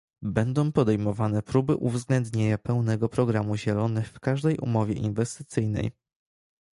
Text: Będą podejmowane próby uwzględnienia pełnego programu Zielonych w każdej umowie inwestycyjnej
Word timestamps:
Będą 0.23 0.71
podejmowane 0.71 1.41
próby 1.43 1.75
uwzględnienia 1.75 2.57
pełnego 2.57 3.09
programu 3.09 3.57
Zielonych 3.57 4.07
w 4.09 4.19
każdej 4.19 4.57
umowie 4.57 4.93
inwestycyjnej 4.93 5.91